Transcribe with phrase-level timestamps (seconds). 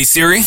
[0.00, 0.40] Hey Siri,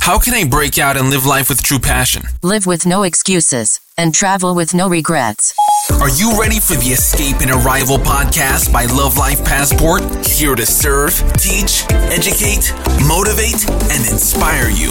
[0.00, 2.24] how can I break out and live life with true passion?
[2.42, 5.54] Live with no excuses and travel with no regrets.
[6.00, 10.02] Are you ready for the Escape and Arrival podcast by Love Life Passport?
[10.26, 12.74] Here to serve, teach, educate,
[13.06, 13.62] motivate,
[13.94, 14.90] and inspire you.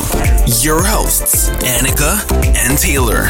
[0.64, 2.24] Your hosts, Annika
[2.56, 3.28] and Taylor.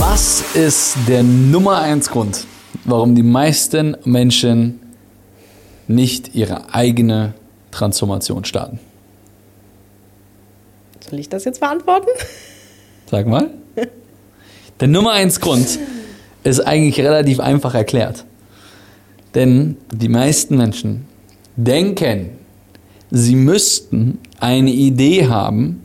[0.00, 2.46] Was ist der Nummer eins Grund,
[2.86, 4.80] warum die meisten Menschen
[5.86, 7.34] nicht ihre eigene
[7.70, 8.80] Transformation starten?
[11.12, 12.08] Soll ich das jetzt beantworten?
[13.10, 13.50] Sag mal.
[14.80, 15.78] Der Nummer eins Grund
[16.42, 18.24] ist eigentlich relativ einfach erklärt.
[19.34, 21.04] Denn die meisten Menschen
[21.54, 22.30] denken,
[23.10, 25.82] sie müssten eine Idee haben,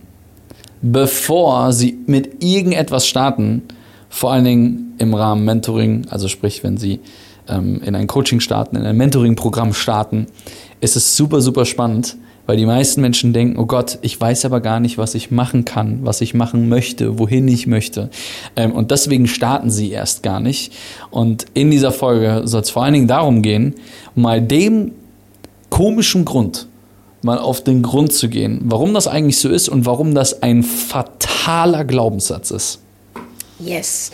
[0.81, 3.63] bevor sie mit irgendetwas starten,
[4.07, 7.01] vor allen Dingen im Rahmen Mentoring, also sprich, wenn sie
[7.49, 10.27] ähm, in ein Coaching starten, in ein Mentoring-Programm starten,
[10.79, 12.15] ist es super, super spannend,
[12.47, 15.65] weil die meisten Menschen denken, oh Gott, ich weiß aber gar nicht, was ich machen
[15.65, 18.09] kann, was ich machen möchte, wohin ich möchte.
[18.55, 20.73] Ähm, und deswegen starten sie erst gar nicht.
[21.11, 23.75] Und in dieser Folge soll es vor allen Dingen darum gehen,
[24.15, 24.93] mal dem
[25.69, 26.67] komischen Grund,
[27.21, 30.63] mal auf den Grund zu gehen, warum das eigentlich so ist und warum das ein
[30.63, 32.79] fataler Glaubenssatz ist.
[33.59, 34.11] Yes.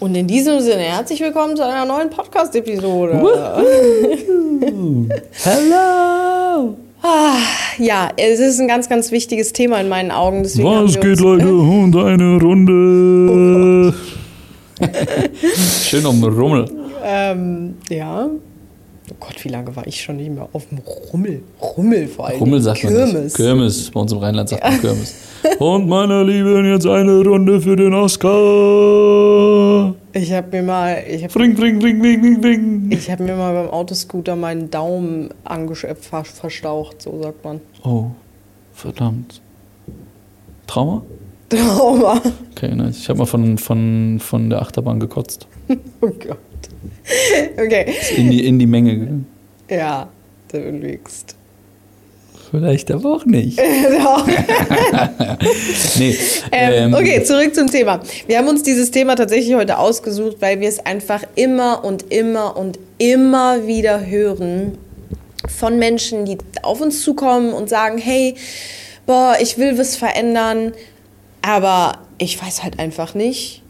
[0.00, 3.20] Und in diesem Sinne, herzlich willkommen zu einer neuen Podcast-Episode.
[5.44, 6.76] Hello!
[7.02, 7.36] Ah,
[7.78, 10.42] ja, es ist ein ganz, ganz wichtiges Thema in meinen Augen.
[10.42, 11.48] Deswegen Was geht, Leute?
[11.54, 13.94] Und eine Runde.
[15.82, 16.70] Schön um Rummel.
[17.02, 18.28] Ähm, ja.
[19.10, 21.42] Oh Gott, wie lange war ich schon nicht mehr auf dem Rummel?
[21.60, 22.38] Rummel vor allem.
[22.38, 23.22] Rummel sagt man Kirmes.
[23.24, 23.36] nicht.
[23.36, 23.90] Kirmes.
[23.90, 25.14] Bei uns im Rheinland sagt man Kirmes.
[25.60, 29.94] Und meine Lieben, jetzt eine Runde für den Oscar.
[30.12, 32.90] Ich habe mir mal, ich habe Bring, bring, bring, bring, bring, bring.
[32.90, 35.30] ich hab mir mal beim Autoscooter meinen Daumen
[36.32, 37.60] verstaucht, so sagt man.
[37.84, 38.06] Oh,
[38.72, 39.40] verdammt.
[40.66, 41.02] Trauma?
[41.48, 42.20] Trauma.
[42.52, 42.98] Okay, nice.
[42.98, 45.46] Ich habe mal von, von, von der Achterbahn gekotzt.
[46.00, 46.38] Oh Gott.
[47.56, 47.94] Okay.
[48.16, 49.26] In die, in die Menge gegangen.
[49.68, 50.08] Ja,
[50.52, 51.34] du lügst.
[52.50, 53.58] Vielleicht aber auch nicht.
[54.02, 54.26] Doch.
[55.98, 56.16] Nee.
[56.52, 58.00] Ähm, ähm, okay, zurück zum Thema.
[58.26, 62.56] Wir haben uns dieses Thema tatsächlich heute ausgesucht, weil wir es einfach immer und immer
[62.56, 64.78] und immer wieder hören
[65.48, 68.34] von Menschen, die auf uns zukommen und sagen, hey,
[69.06, 70.72] boah, ich will was verändern,
[71.42, 73.62] aber ich weiß halt einfach nicht.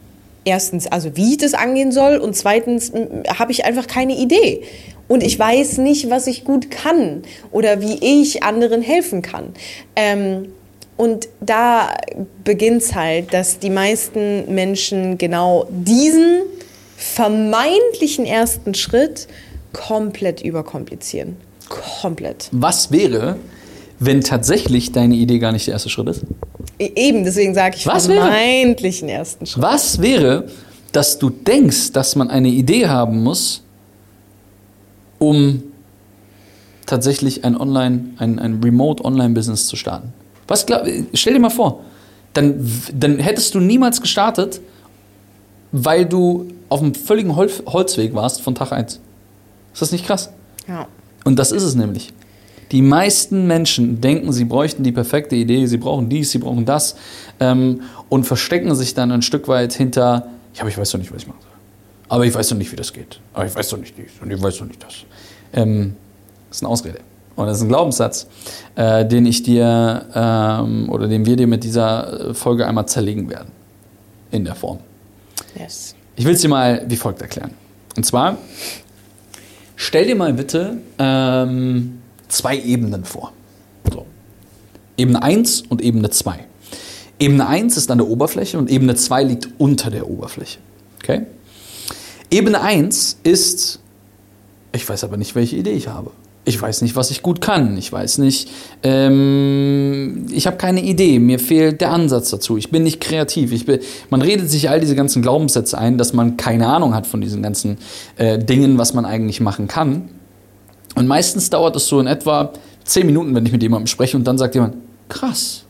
[0.44, 2.93] Erstens, also wie ich das angehen soll und zweitens
[3.38, 4.62] habe ich einfach keine Idee.
[5.09, 9.54] Und ich weiß nicht, was ich gut kann oder wie ich anderen helfen kann.
[9.97, 10.49] Ähm,
[10.97, 11.97] und da
[12.44, 16.43] beginnt's halt, dass die meisten Menschen genau diesen
[16.97, 19.28] vermeintlichen ersten Schritt
[19.72, 21.37] komplett überkomplizieren.
[21.69, 22.49] Komplett.
[22.50, 23.37] was wäre,
[24.00, 26.22] wenn tatsächlich deine Idee gar nicht der erste Schritt ist?
[26.78, 28.20] E- Eben, deswegen sage ich Was wäre?
[28.22, 29.62] vermeintlichen ersten Schritt.
[29.62, 30.44] Was wäre,
[30.92, 33.62] dass du denkst, dass man eine Idee haben muss,
[35.19, 35.62] um
[36.87, 40.12] tatsächlich ein Online, ein, ein Remote-Online-Business zu starten?
[40.47, 40.82] Was glaub,
[41.12, 41.81] stell dir mal vor,
[42.32, 42.64] dann,
[42.94, 44.60] dann hättest du niemals gestartet,
[45.72, 49.00] weil du auf einem völligen Holz, Holzweg warst von Tag 1.
[49.72, 50.31] Ist das nicht krass?
[50.66, 50.87] Ja.
[51.25, 52.10] Und das ist es nämlich.
[52.71, 56.97] Die meisten Menschen denken, sie bräuchten die perfekte Idee, sie brauchen dies, sie brauchen das
[57.41, 61.12] ähm, und verstecken sich dann ein Stück weit hinter, ja, aber ich weiß doch nicht,
[61.12, 61.53] was ich machen soll.
[62.09, 63.21] Aber ich weiß doch nicht, wie das geht.
[63.33, 64.95] Aber ich weiß doch nicht dies und ich weiß doch nicht das.
[65.53, 65.97] Ähm,
[66.49, 66.99] das ist eine Ausrede.
[67.37, 68.27] Und das ist ein Glaubenssatz,
[68.75, 73.53] äh, den ich dir ähm, oder den wir dir mit dieser Folge einmal zerlegen werden.
[74.31, 74.81] In der Form.
[75.55, 75.95] Yes.
[76.17, 77.53] Ich will es dir mal wie folgt erklären.
[77.97, 78.39] Und zwar,
[79.77, 81.97] stell dir mal bitte ähm,
[82.28, 83.33] zwei Ebenen vor.
[83.93, 84.06] So.
[84.97, 86.39] Ebene 1 und Ebene 2.
[87.19, 90.59] Ebene 1 ist an der Oberfläche und Ebene 2 liegt unter der Oberfläche.
[91.03, 91.22] Okay?
[92.31, 93.81] Ebene 1 ist,
[94.72, 96.11] ich weiß aber nicht, welche Idee ich habe.
[96.44, 97.77] Ich weiß nicht, was ich gut kann.
[97.77, 98.49] Ich weiß nicht,
[98.83, 101.19] ähm, ich habe keine Idee.
[101.19, 102.56] Mir fehlt der Ansatz dazu.
[102.56, 103.52] Ich bin nicht kreativ.
[103.52, 107.06] Ich bin, man redet sich all diese ganzen Glaubenssätze ein, dass man keine Ahnung hat
[107.06, 107.76] von diesen ganzen
[108.17, 110.08] äh, Dingen, was man eigentlich machen kann.
[110.94, 112.52] Und meistens dauert es so in etwa
[112.85, 114.76] zehn Minuten, wenn ich mit jemandem spreche und dann sagt jemand,
[115.08, 115.64] krass,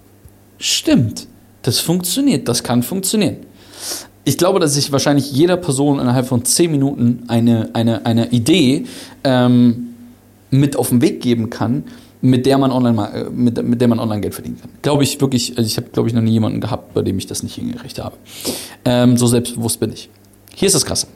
[0.59, 1.27] stimmt,
[1.63, 3.37] das funktioniert, das kann funktionieren.
[4.25, 8.85] Ich glaube, dass ich wahrscheinlich jeder Person innerhalb von zehn Minuten eine, eine, eine Idee
[9.25, 9.95] ähm,
[10.51, 11.85] mit auf den Weg geben kann,
[12.21, 14.71] mit der man online, äh, mit, mit der man online Geld verdienen kann.
[14.83, 17.27] Glaube ich wirklich, also ich habe, glaube ich, noch nie jemanden gehabt, bei dem ich
[17.27, 18.17] das nicht hingekriegt habe.
[18.85, 20.11] Ähm, so selbstbewusst bin ich.
[20.55, 21.07] Hier ist das Krasse.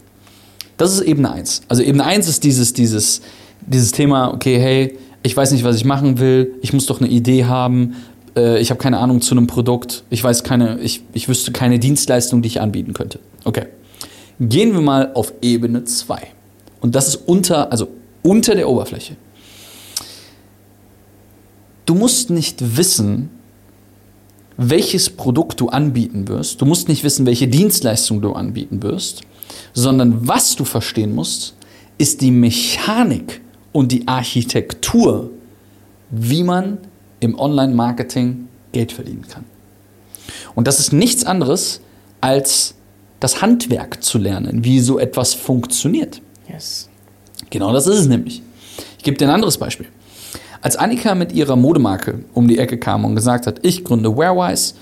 [0.77, 1.63] Das ist Ebene 1.
[1.69, 3.21] Also Ebene 1 ist dieses, dieses,
[3.67, 7.09] dieses Thema, okay, hey, ich weiß nicht, was ich machen will, ich muss doch eine
[7.09, 7.95] Idee haben,
[8.37, 11.79] äh, ich habe keine Ahnung zu einem Produkt, ich weiß keine, ich, ich wüsste keine
[11.79, 13.19] Dienstleistung, die ich anbieten könnte.
[13.45, 13.67] Okay.
[14.41, 16.21] Gehen wir mal auf Ebene 2.
[16.81, 17.89] Und das ist unter, also
[18.23, 19.17] unter der Oberfläche.
[21.87, 23.31] Du musst nicht wissen,
[24.57, 26.61] welches Produkt du anbieten wirst.
[26.61, 29.23] Du musst nicht wissen, welche Dienstleistung du anbieten wirst,
[29.73, 31.55] sondern was du verstehen musst,
[31.99, 33.41] ist die Mechanik
[33.73, 35.31] und die Architektur,
[36.11, 36.79] wie man
[37.21, 39.45] im Online-Marketing Geld verdienen kann.
[40.55, 41.81] Und das ist nichts anderes
[42.21, 42.75] als
[43.21, 46.21] das Handwerk zu lernen, wie so etwas funktioniert.
[46.49, 46.89] Yes.
[47.51, 48.43] Genau das ist es nämlich.
[48.99, 49.87] Ich gebe dir ein anderes Beispiel.
[50.61, 54.75] Als Annika mit ihrer Modemarke um die Ecke kam und gesagt hat, ich gründe Wearwise,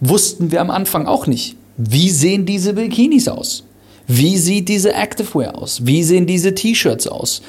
[0.00, 3.64] wussten wir am Anfang auch nicht, wie sehen diese Bikinis aus?
[4.06, 5.84] Wie sieht diese Activewear aus?
[5.84, 7.42] Wie sehen diese T-Shirts aus?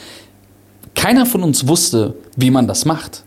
[0.98, 3.24] Keiner von uns wusste, wie man das macht.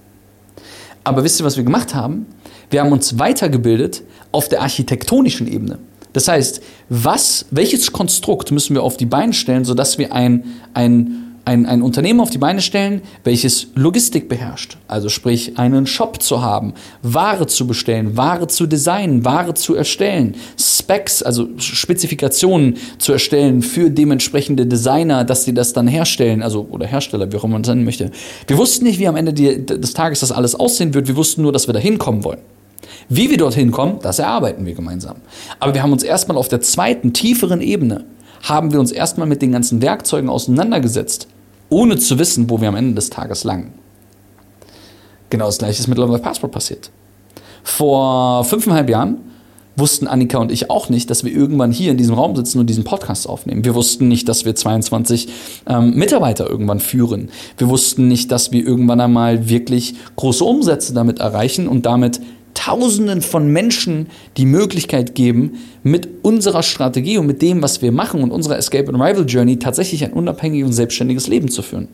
[1.05, 2.27] Aber wisst ihr, was wir gemacht haben?
[2.69, 4.03] Wir haben uns weitergebildet
[4.33, 5.79] auf der architektonischen Ebene.
[6.13, 10.45] Das heißt, was, welches Konstrukt müssen wir auf die Beine stellen, sodass wir ein,
[10.75, 14.79] ein ein, ein Unternehmen auf die Beine stellen, welches Logistik beherrscht.
[14.87, 20.37] Also sprich, einen Shop zu haben, Ware zu bestellen, Ware zu designen, Ware zu erstellen,
[20.57, 26.87] Specs, also Spezifikationen zu erstellen für dementsprechende Designer, dass sie das dann herstellen, also oder
[26.87, 28.13] Hersteller, wie auch immer man es nennen möchte.
[28.47, 31.09] Wir wussten nicht, wie am Ende die, des Tages das alles aussehen wird.
[31.09, 32.41] Wir wussten nur, dass wir da hinkommen wollen.
[33.09, 35.17] Wie wir dorthin kommen, das erarbeiten wir gemeinsam.
[35.59, 38.05] Aber wir haben uns erstmal auf der zweiten, tieferen Ebene,
[38.43, 41.27] haben wir uns erstmal mit den ganzen Werkzeugen auseinandergesetzt
[41.71, 43.73] ohne zu wissen, wo wir am Ende des Tages langen.
[45.31, 46.91] Genau das gleiche ist mit Love Passport passiert.
[47.63, 49.19] Vor fünfeinhalb Jahren
[49.77, 52.69] wussten Annika und ich auch nicht, dass wir irgendwann hier in diesem Raum sitzen und
[52.69, 53.65] diesen Podcast aufnehmen.
[53.65, 55.29] Wir wussten nicht, dass wir 22
[55.69, 57.31] ähm, Mitarbeiter irgendwann führen.
[57.57, 62.21] Wir wussten nicht, dass wir irgendwann einmal wirklich große Umsätze damit erreichen und damit
[62.61, 68.23] Tausenden von Menschen die Möglichkeit geben, mit unserer Strategie und mit dem, was wir machen
[68.23, 71.89] und unserer Escape and Rival Journey tatsächlich ein unabhängiges und selbstständiges Leben zu führen.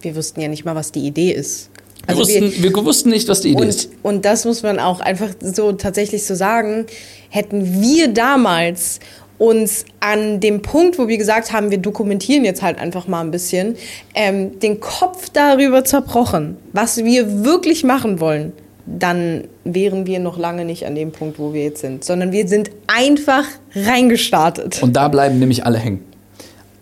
[0.00, 1.68] Wir wussten ja nicht mal, was die Idee ist.
[2.06, 3.90] Also wir, wussten, wir, wir, wussten nicht, was die Idee und, ist.
[4.02, 6.86] Und das muss man auch einfach so tatsächlich so sagen.
[7.28, 9.00] Hätten wir damals
[9.36, 13.30] uns an dem Punkt, wo wir gesagt haben, wir dokumentieren jetzt halt einfach mal ein
[13.30, 13.76] bisschen,
[14.14, 18.54] ähm, den Kopf darüber zerbrochen, was wir wirklich machen wollen,
[18.86, 22.46] dann wären wir noch lange nicht an dem Punkt, wo wir jetzt sind, sondern wir
[22.48, 23.44] sind einfach
[23.74, 24.82] reingestartet.
[24.82, 26.00] Und da bleiben nämlich alle hängen.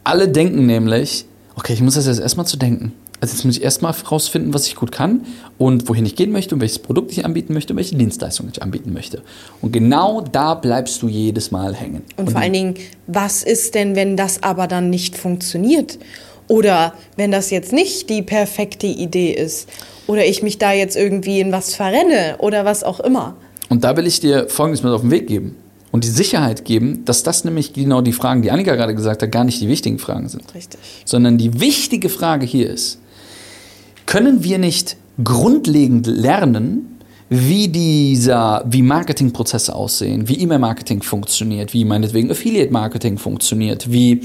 [0.05, 1.25] Alle denken nämlich,
[1.56, 2.93] okay, ich muss das jetzt erstmal zu denken.
[3.21, 5.23] Also jetzt muss ich erstmal herausfinden, was ich gut kann
[5.56, 8.62] und wohin ich gehen möchte und welches Produkt ich anbieten möchte und welche Dienstleistung ich
[8.62, 9.23] anbieten möchte.
[9.62, 12.03] Und genau da bleibst du jedes Mal hängen.
[12.19, 12.75] Und, und vor allen Dingen,
[13.07, 15.99] was ist denn, wenn das aber dann nicht funktioniert?
[16.49, 19.69] Oder wenn das jetzt nicht die perfekte Idee ist?
[20.06, 23.37] Oder ich mich da jetzt irgendwie in was verrenne oder was auch immer.
[23.70, 25.56] Und da will ich dir Folgendes mit auf den Weg geben.
[25.91, 29.31] Und die Sicherheit geben, dass das nämlich genau die Fragen, die Annika gerade gesagt hat,
[29.31, 30.43] gar nicht die wichtigen Fragen sind.
[30.55, 30.81] Richtig.
[31.05, 32.99] Sondern die wichtige Frage hier ist,
[34.05, 36.94] können wir nicht grundlegend lernen,
[37.37, 44.21] wie dieser, wie Marketingprozesse aussehen, wie E-Mail-Marketing funktioniert, wie meinetwegen Affiliate-Marketing funktioniert, wie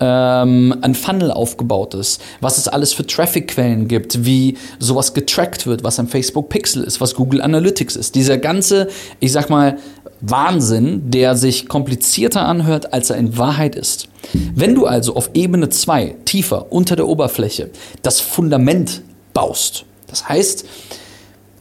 [0.00, 5.84] ähm, ein Funnel aufgebaut ist, was es alles für Traffic-Quellen gibt, wie sowas getrackt wird,
[5.84, 8.14] was ein Facebook Pixel ist, was Google Analytics ist.
[8.14, 8.88] Dieser ganze,
[9.20, 9.76] ich sag mal,
[10.22, 14.08] Wahnsinn, der sich komplizierter anhört, als er in Wahrheit ist.
[14.54, 17.68] Wenn du also auf Ebene 2, tiefer, unter der Oberfläche,
[18.00, 19.02] das Fundament
[19.34, 20.64] baust, das heißt,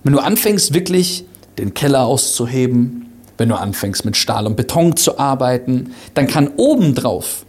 [0.04, 1.26] wenn du anfängst, wirklich
[1.58, 7.46] den Keller auszuheben, wenn du anfängst, mit Stahl und Beton zu arbeiten, dann kann obendrauf,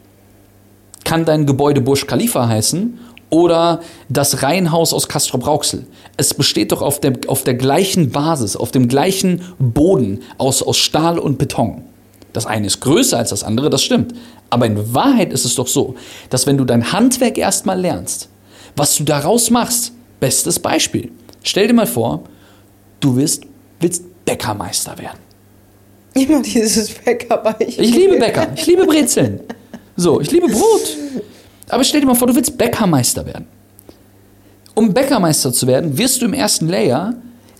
[1.05, 2.99] kann dein Gebäude Burj Khalifa heißen
[3.31, 5.87] oder das Reihenhaus aus Castrop-Rauxel.
[6.17, 10.77] Es besteht doch auf der, auf der gleichen Basis, auf dem gleichen Boden aus, aus
[10.77, 11.83] Stahl und Beton.
[12.33, 14.15] Das eine ist größer als das andere, das stimmt.
[14.51, 15.95] Aber in Wahrheit ist es doch so,
[16.31, 18.29] dass wenn du dein Handwerk erstmal lernst,
[18.77, 21.11] was du daraus machst, bestes Beispiel.
[21.43, 22.25] Stell dir mal vor,
[23.05, 23.45] du willst,
[23.81, 25.19] willst Bäckermeister werden.
[26.15, 27.85] Immer dieses Bäckerbeispiel.
[27.85, 29.41] Ich liebe Bäcker, ich liebe Brezeln.
[29.97, 30.97] So, ich liebe Brot.
[31.69, 33.47] Aber stell dir mal vor, du willst Bäckermeister werden.
[34.75, 37.15] Um Bäckermeister zu werden, wirst du im ersten Layer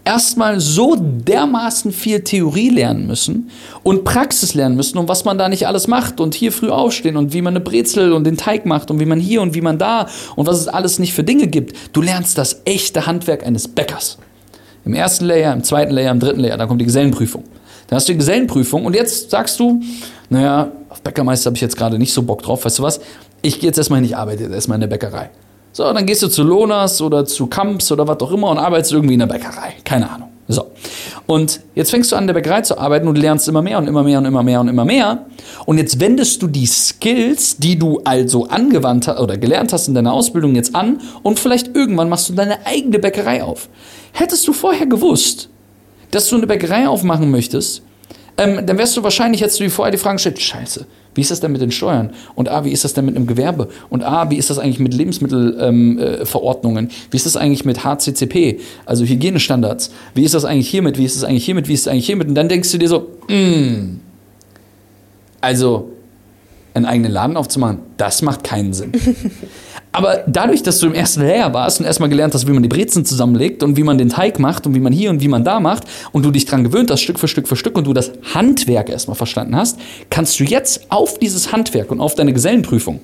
[0.05, 3.51] erstmal so dermaßen viel Theorie lernen müssen
[3.83, 7.17] und Praxis lernen müssen und was man da nicht alles macht und hier früh aufstehen
[7.17, 9.63] und wie man eine Brezel und den Teig macht und wie man hier und wie
[9.63, 11.75] man da und was es alles nicht für Dinge gibt.
[11.95, 14.19] Du lernst das echte Handwerk eines Bäckers.
[14.85, 17.45] Im ersten Layer, im zweiten Layer, im dritten Layer, dann kommt die Gesellenprüfung.
[17.87, 19.81] Dann hast du die Gesellenprüfung und jetzt sagst du,
[20.31, 23.01] naja, auf Bäckermeister habe ich jetzt gerade nicht so Bock drauf, weißt du was?
[23.43, 25.31] Ich gehe jetzt erstmal hin, ich arbeite jetzt erstmal in der Bäckerei.
[25.73, 28.93] So, dann gehst du zu Lonas oder zu Kamps oder was auch immer und arbeitest
[28.93, 29.75] irgendwie in der Bäckerei.
[29.85, 30.29] Keine Ahnung.
[30.47, 30.71] So.
[31.27, 33.87] Und jetzt fängst du an, in der Bäckerei zu arbeiten und lernst immer mehr und
[33.87, 35.27] immer mehr und immer mehr und immer mehr.
[35.65, 39.95] Und jetzt wendest du die Skills, die du also angewandt hast oder gelernt hast in
[39.95, 43.69] deiner Ausbildung jetzt an und vielleicht irgendwann machst du deine eigene Bäckerei auf.
[44.13, 45.49] Hättest du vorher gewusst,
[46.11, 47.83] dass du eine Bäckerei aufmachen möchtest,
[48.37, 51.31] ähm, dann wärst du wahrscheinlich, hättest du dir vorher die Frage gestellt, scheiße, wie ist
[51.31, 52.11] das denn mit den Steuern?
[52.35, 53.69] Und A, wie ist das denn mit einem Gewerbe?
[53.91, 56.85] Und A, wie ist das eigentlich mit Lebensmittelverordnungen?
[56.87, 59.91] Ähm, äh, wie ist das eigentlich mit HCCP, also Hygienestandards?
[60.15, 60.99] Wie ist das eigentlich hiermit?
[60.99, 61.69] Wie ist das eigentlich hiermit?
[61.69, 62.29] Wie ist das eigentlich hiermit?
[62.29, 64.01] Und dann denkst du dir so, mm,
[65.41, 65.91] also
[66.75, 68.93] einen eigenen Laden aufzumachen, das macht keinen Sinn.
[69.95, 72.69] Aber dadurch, dass du im ersten Lehrjahr warst und erstmal gelernt hast, wie man die
[72.69, 75.45] Brezen zusammenlegt und wie man den Teig macht und wie man hier und wie man
[75.45, 77.93] da macht und du dich dran gewöhnt hast, Stück für Stück für Stück und du
[77.93, 79.79] das Handwerk erstmal verstanden hast,
[80.11, 82.99] kannst du jetzt auf dieses Handwerk und auf deine Gesellenprüfung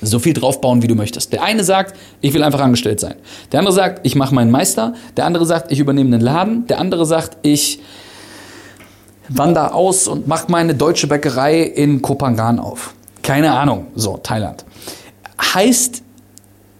[0.00, 1.34] so viel draufbauen, wie du möchtest.
[1.34, 3.16] Der eine sagt, ich will einfach angestellt sein.
[3.52, 4.94] Der andere sagt, ich mache meinen Meister.
[5.18, 6.66] Der andere sagt, ich übernehme einen Laden.
[6.68, 7.80] Der andere sagt, ich
[9.28, 12.94] wandere aus und mache meine deutsche Bäckerei in Kopangan auf.
[13.20, 13.88] Keine Ahnung.
[13.94, 14.64] So, Thailand
[15.54, 16.02] heißt,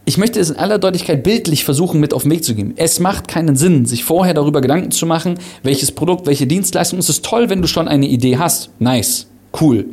[0.04, 2.72] ich möchte es in aller Deutlichkeit bildlich versuchen, mit auf den Weg zu geben.
[2.76, 6.98] Es macht keinen Sinn, sich vorher darüber Gedanken zu machen, welches Produkt, welche Dienstleistung.
[6.98, 8.70] Es ist toll, wenn du schon eine Idee hast.
[8.78, 9.26] Nice,
[9.60, 9.84] cool.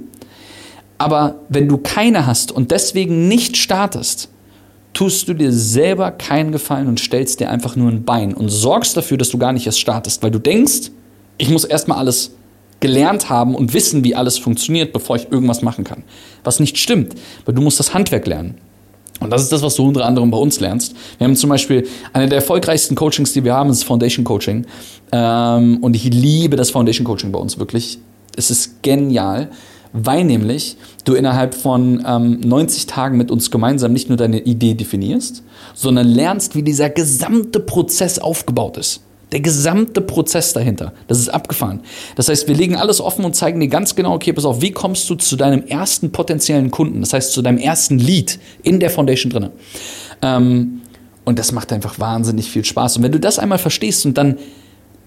[0.97, 4.29] Aber wenn du keine hast und deswegen nicht startest,
[4.93, 8.95] tust du dir selber keinen Gefallen und stellst dir einfach nur ein Bein und sorgst
[8.95, 10.91] dafür, dass du gar nicht erst startest, weil du denkst,
[11.37, 12.31] ich muss erstmal alles
[12.79, 16.03] gelernt haben und wissen, wie alles funktioniert, bevor ich irgendwas machen kann.
[16.43, 17.15] Was nicht stimmt,
[17.45, 18.55] weil du musst das Handwerk lernen.
[19.21, 20.93] Und das ist das, was du unter anderem bei uns lernst.
[21.17, 24.65] Wir haben zum Beispiel eine der erfolgreichsten Coachings, die wir haben, ist Foundation Coaching.
[25.11, 27.99] Ähm, und ich liebe das Foundation Coaching bei uns wirklich.
[28.35, 29.49] Es ist genial,
[29.93, 34.73] weil nämlich du innerhalb von ähm, 90 Tagen mit uns gemeinsam nicht nur deine Idee
[34.73, 35.43] definierst,
[35.73, 39.01] sondern lernst, wie dieser gesamte Prozess aufgebaut ist.
[39.31, 41.81] Der gesamte Prozess dahinter, das ist abgefahren.
[42.15, 44.71] Das heißt, wir legen alles offen und zeigen dir ganz genau, okay, pass auf, wie
[44.71, 48.91] kommst du zu deinem ersten potenziellen Kunden, das heißt zu deinem ersten Lead in der
[48.91, 49.49] Foundation drin.
[50.21, 50.81] Ähm,
[51.25, 52.97] und das macht einfach wahnsinnig viel Spaß.
[52.97, 54.37] Und wenn du das einmal verstehst und dann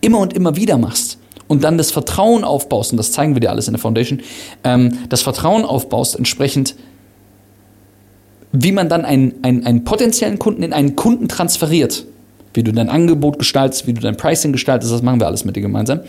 [0.01, 3.51] immer und immer wieder machst und dann das Vertrauen aufbaust, und das zeigen wir dir
[3.51, 4.21] alles in der Foundation,
[4.65, 6.75] ähm, das Vertrauen aufbaust entsprechend,
[8.51, 12.05] wie man dann einen, einen, einen potenziellen Kunden in einen Kunden transferiert
[12.55, 15.57] wie du dein Angebot gestaltest, wie du dein Pricing gestaltest, das machen wir alles mit
[15.57, 16.01] dir gemeinsam.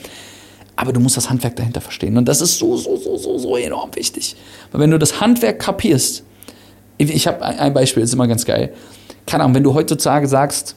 [0.76, 2.18] Aber du musst das Handwerk dahinter verstehen.
[2.18, 4.36] Und das ist so, so, so, so, so enorm wichtig.
[4.72, 6.24] Weil wenn du das Handwerk kapierst,
[6.98, 8.74] ich habe ein Beispiel, ist immer ganz geil.
[9.26, 10.76] Keine Ahnung, wenn du heutzutage sagst,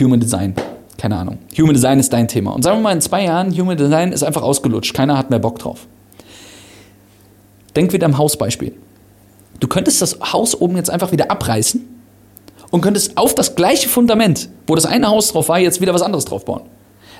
[0.00, 0.54] Human Design,
[0.96, 2.52] keine Ahnung, Human Design ist dein Thema.
[2.52, 5.38] Und sagen wir mal, in zwei Jahren, Human Design ist einfach ausgelutscht, keiner hat mehr
[5.38, 5.86] Bock drauf.
[7.76, 8.72] Denk wieder am Hausbeispiel.
[9.60, 11.93] Du könntest das Haus oben jetzt einfach wieder abreißen
[12.74, 16.02] und könntest auf das gleiche Fundament, wo das eine Haus drauf war, jetzt wieder was
[16.02, 16.62] anderes drauf bauen.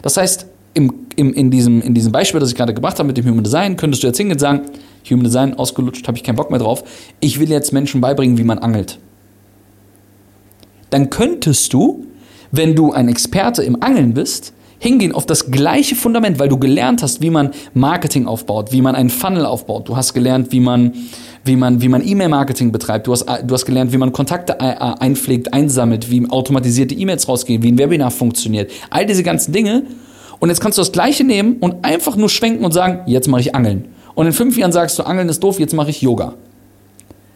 [0.03, 3.17] Das heißt, im, im, in, diesem, in diesem Beispiel, das ich gerade gebracht habe mit
[3.17, 4.63] dem Human Design, könntest du jetzt hingehen und sagen,
[5.09, 6.83] Human Design ausgelutscht, habe ich keinen Bock mehr drauf.
[7.21, 8.99] Ich will jetzt Menschen beibringen, wie man angelt.
[10.91, 12.05] Dann könntest du,
[12.51, 17.01] wenn du ein Experte im Angeln bist, hingehen auf das gleiche Fundament, weil du gelernt
[17.01, 19.89] hast, wie man Marketing aufbaut, wie man einen Funnel aufbaut.
[19.89, 20.95] Du hast gelernt, wie man,
[21.45, 23.07] wie man, wie man E-Mail-Marketing betreibt.
[23.07, 27.73] Du hast, du hast gelernt, wie man Kontakte einpflegt, einsammelt, wie automatisierte E-Mails rausgehen, wie
[27.73, 28.71] ein Webinar funktioniert.
[28.91, 29.85] All diese ganzen Dinge.
[30.41, 33.43] Und jetzt kannst du das Gleiche nehmen und einfach nur schwenken und sagen, jetzt mache
[33.43, 33.87] ich Angeln.
[34.15, 36.35] Und in fünf Jahren sagst du, Angeln ist doof, jetzt mache ich Yoga.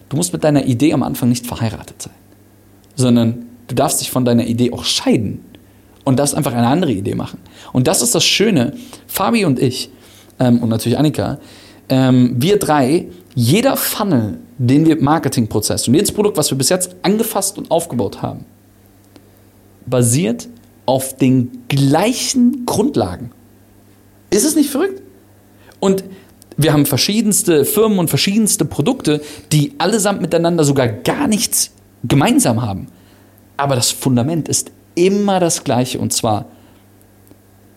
[0.09, 2.15] Du musst mit deiner Idee am Anfang nicht verheiratet sein,
[2.97, 5.45] sondern du darfst dich von deiner Idee auch scheiden
[6.05, 7.39] und das einfach eine andere Idee machen.
[7.73, 8.73] Und das ist das Schöne.
[9.07, 9.91] Fabi und ich
[10.41, 11.39] ähm, und natürlich Annika,
[11.89, 13.07] ähm, wir drei,
[13.39, 18.21] jeder Funnel, den wir Marketingprozess und jedes Produkt, was wir bis jetzt angefasst und aufgebaut
[18.21, 18.45] haben,
[19.87, 20.49] basiert
[20.87, 23.31] auf den gleichen Grundlagen.
[24.31, 25.01] Ist es nicht verrückt?
[25.79, 26.03] Und
[26.57, 31.71] wir haben verschiedenste Firmen und verschiedenste Produkte, die allesamt miteinander sogar gar nichts
[32.03, 32.89] gemeinsam haben.
[33.57, 36.47] Aber das Fundament ist immer das Gleiche und zwar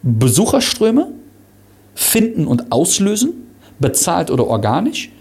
[0.01, 1.11] Besucherströme
[1.93, 3.33] finden und auslösen,
[3.77, 5.11] bezahlt oder organisch,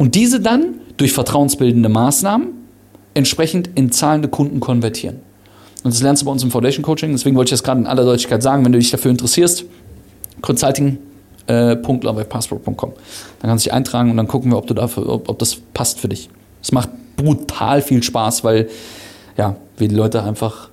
[0.00, 2.48] und diese dann durch vertrauensbildende Maßnahmen
[3.12, 5.16] entsprechend in zahlende Kunden konvertieren.
[5.84, 7.86] Und das lernst du bei uns im Foundation Coaching, deswegen wollte ich das gerade in
[7.86, 9.66] aller Deutlichkeit sagen, wenn du dich dafür interessierst,
[10.40, 12.88] consulting.lovewebpassport.com.
[12.88, 12.92] Äh,
[13.40, 15.56] dann kannst du dich eintragen und dann gucken wir, ob, du dafür, ob, ob das
[15.74, 16.30] passt für dich.
[16.62, 18.70] Es macht brutal viel Spaß, weil
[19.36, 20.70] ja, wir die Leute einfach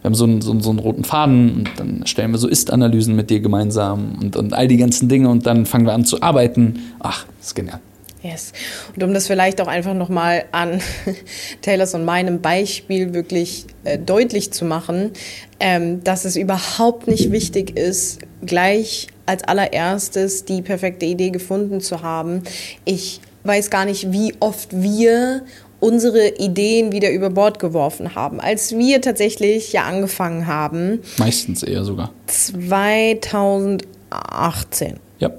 [0.00, 2.46] wir haben so einen, so, einen, so einen, roten Faden und dann stellen wir so
[2.46, 6.04] Ist-Analysen mit dir gemeinsam und, und all die ganzen Dinge und dann fangen wir an
[6.04, 6.78] zu arbeiten.
[7.00, 7.80] Ach, ist genial.
[8.22, 8.52] Yes.
[8.94, 10.80] Und um das vielleicht auch einfach nochmal an
[11.62, 15.12] Taylors und meinem Beispiel wirklich äh, deutlich zu machen,
[15.60, 22.02] ähm, dass es überhaupt nicht wichtig ist, gleich als allererstes die perfekte Idee gefunden zu
[22.02, 22.42] haben.
[22.84, 25.44] Ich weiß gar nicht, wie oft wir
[25.80, 28.40] unsere Ideen wieder über Bord geworfen haben.
[28.40, 31.00] Als wir tatsächlich ja angefangen haben.
[31.18, 32.12] Meistens eher sogar.
[32.26, 34.98] 2018.
[35.18, 35.30] Ja.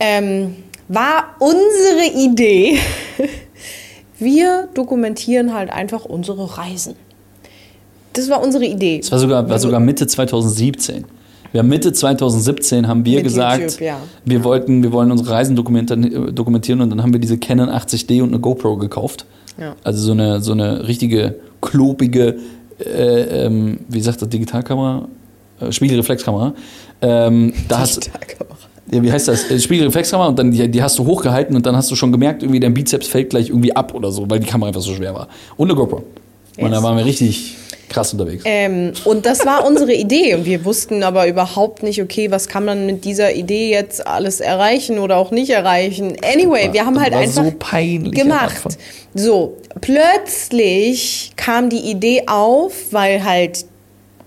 [0.00, 0.54] Ähm,
[0.88, 2.78] war unsere Idee,
[4.18, 6.96] wir dokumentieren halt einfach unsere Reisen.
[8.14, 8.98] Das war unsere Idee.
[9.00, 11.04] Das war sogar, war sogar Mitte 2017.
[11.52, 13.98] Wir haben Mitte 2017 haben wir Mit gesagt, YouTube, ja.
[14.24, 18.30] wir wollten, wir wollen unsere Reisen dokumentieren, und dann haben wir diese Canon 80D und
[18.30, 19.24] eine GoPro gekauft.
[19.58, 19.74] Ja.
[19.82, 22.36] Also so eine, so eine richtige, klobige,
[22.78, 25.08] äh, ähm, wie sagt das, Digitalkamera?
[25.60, 26.54] Äh, Spiegelreflexkamera.
[27.00, 28.57] Ähm, Digitalkamera.
[28.90, 29.50] Ja, wie heißt das?
[29.50, 32.42] Äh, Spiegelreflexkamera und dann die, die hast du hochgehalten und dann hast du schon gemerkt,
[32.42, 35.14] irgendwie dein Bizeps fällt gleich irgendwie ab oder so, weil die Kamera einfach so schwer
[35.14, 35.28] war.
[35.56, 35.96] Und eine GoPro.
[36.58, 36.82] Und da Yes.
[36.82, 37.54] waren wir richtig
[37.88, 38.42] krass unterwegs.
[38.46, 40.34] Ähm, und das war unsere Idee.
[40.34, 44.40] Und wir wussten aber überhaupt nicht, okay, was kann man mit dieser Idee jetzt alles
[44.40, 46.16] erreichen oder auch nicht erreichen.
[46.22, 48.76] Anyway, wir haben halt war einfach so peinlich gemacht.
[49.14, 53.64] So, plötzlich kam die Idee auf, weil halt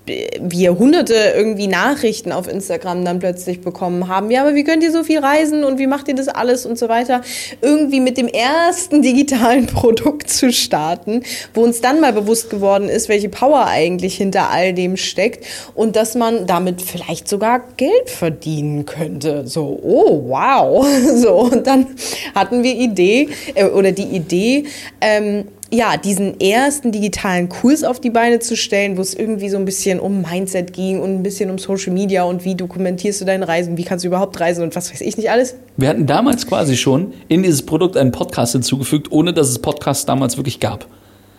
[0.08, 4.31] wir hunderte irgendwie Nachrichten auf Instagram dann plötzlich bekommen haben.
[4.31, 6.77] Ja, aber wie könnt ihr so viel reisen und wie macht ihr das alles und
[6.79, 7.22] so weiter?
[7.62, 11.22] Irgendwie mit dem ersten digitalen Produkt zu starten,
[11.53, 15.96] wo uns dann mal bewusst geworden ist, welche Power eigentlich hinter all dem steckt und
[15.96, 19.48] dass man damit vielleicht sogar Geld verdienen könnte.
[19.48, 20.88] So, oh wow.
[21.22, 21.88] So, und dann
[22.34, 24.65] hatten wir Idee äh, oder die Idee,
[25.00, 29.58] ähm, ja, diesen ersten digitalen Kurs auf die Beine zu stellen, wo es irgendwie so
[29.58, 33.25] ein bisschen um Mindset ging und ein bisschen um Social Media und wie dokumentierst du
[33.25, 35.56] deine Reisen, wie kannst du überhaupt reisen und was weiß ich nicht alles.
[35.78, 40.06] Wir hatten damals quasi schon in dieses Produkt einen Podcast hinzugefügt, ohne dass es Podcasts
[40.06, 40.86] damals wirklich gab.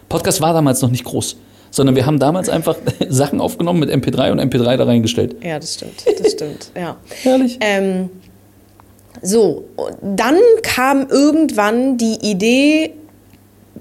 [0.08, 1.36] Podcast war damals noch nicht groß,
[1.70, 2.76] sondern wir haben damals einfach
[3.10, 5.36] Sachen aufgenommen mit MP3 und MP3 da reingestellt.
[5.44, 6.96] Ja, das stimmt, das stimmt, ja.
[7.22, 7.58] Herrlich.
[7.60, 8.08] Ähm,
[9.20, 9.64] so,
[10.00, 12.94] dann kam irgendwann die Idee,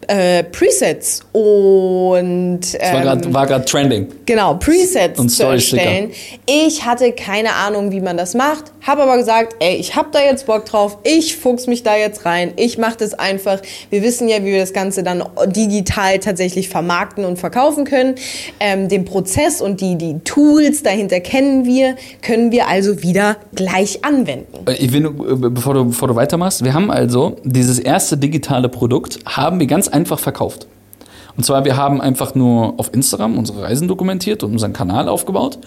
[0.07, 4.07] äh, Presets und ähm, war gerade trending.
[4.25, 6.11] Genau, Presets Und zu erstellen.
[6.45, 10.19] Ich hatte keine Ahnung, wie man das macht, habe aber gesagt, ey, ich habe da
[10.19, 13.61] jetzt Bock drauf, ich fuchs mich da jetzt rein, ich mache das einfach.
[13.89, 18.15] Wir wissen ja, wie wir das Ganze dann digital tatsächlich vermarkten und verkaufen können.
[18.59, 24.03] Ähm, den Prozess und die, die Tools dahinter kennen wir, können wir also wieder gleich
[24.03, 24.67] anwenden.
[24.67, 28.69] Äh, Ich will, äh, bevor du, bevor du weitermachst, wir haben also dieses erste digitale
[28.69, 30.67] Produkt, haben wir ganz einfach verkauft.
[31.37, 35.59] Und zwar, wir haben einfach nur auf Instagram unsere Reisen dokumentiert und unseren Kanal aufgebaut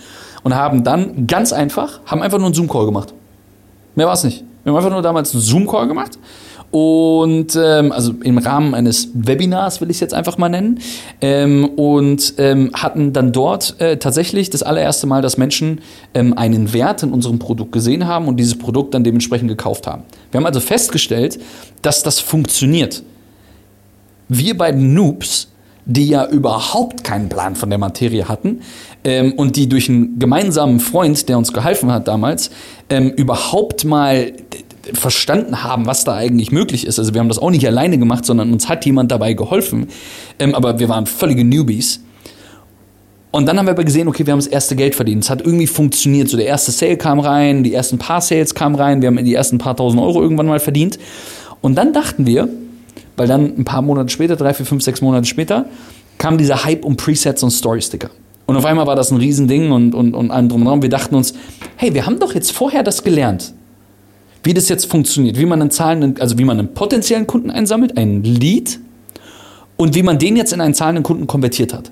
[0.42, 3.14] und haben dann ganz einfach, haben einfach nur einen Zoom-Call gemacht.
[3.94, 4.44] Mehr war es nicht.
[4.62, 6.18] Wir haben einfach nur damals einen Zoom-Call gemacht.
[6.70, 10.80] Und ähm, also im Rahmen eines Webinars will ich es jetzt einfach mal nennen.
[11.20, 15.82] Ähm, und ähm, hatten dann dort äh, tatsächlich das allererste Mal, dass Menschen
[16.14, 20.02] ähm, einen Wert in unserem Produkt gesehen haben und dieses Produkt dann dementsprechend gekauft haben.
[20.32, 21.38] Wir haben also festgestellt,
[21.82, 23.04] dass das funktioniert.
[24.28, 25.48] Wir beiden Noobs,
[25.86, 28.60] die ja überhaupt keinen Plan von der Materie hatten
[29.04, 32.50] ähm, und die durch einen gemeinsamen Freund, der uns geholfen hat damals,
[32.88, 34.32] ähm, überhaupt mal
[34.92, 36.98] verstanden haben, was da eigentlich möglich ist.
[36.98, 39.88] Also wir haben das auch nicht alleine gemacht, sondern uns hat jemand dabei geholfen.
[40.38, 42.00] Ähm, aber wir waren völlige Newbies.
[43.30, 45.24] Und dann haben wir aber gesehen, okay, wir haben das erste Geld verdient.
[45.24, 46.28] Es hat irgendwie funktioniert.
[46.28, 49.34] So der erste Sale kam rein, die ersten paar Sales kamen rein, wir haben die
[49.34, 50.98] ersten paar tausend Euro irgendwann mal verdient.
[51.60, 52.48] Und dann dachten wir,
[53.16, 55.66] weil dann ein paar Monate später, drei, vier, fünf, sechs Monate später,
[56.18, 58.10] kam dieser Hype um Presets und Story-Sticker.
[58.46, 60.82] Und auf einmal war das ein Riesending und, und, und allem drum und dran.
[60.82, 61.34] Wir dachten uns,
[61.76, 63.54] hey, wir haben doch jetzt vorher das gelernt,
[64.42, 67.96] wie das jetzt funktioniert, wie man einen zahlenden, also wie man einen potenziellen Kunden einsammelt,
[67.96, 68.78] einen Lead,
[69.76, 71.90] und wie man den jetzt in einen zahlenden Kunden konvertiert hat.